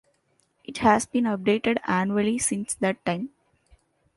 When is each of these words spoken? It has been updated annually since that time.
It 0.63 0.79
has 0.79 1.05
been 1.05 1.25
updated 1.25 1.77
annually 1.87 2.39
since 2.39 2.73
that 2.73 3.05
time. 3.05 3.29